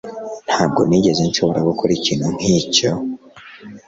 [0.47, 2.89] Ntabwo nigeze nshobora gukora ikintu nkicyo